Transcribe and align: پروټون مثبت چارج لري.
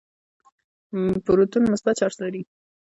پروټون 1.25 1.63
مثبت 1.71 1.95
چارج 1.99 2.15
لري. 2.23 2.41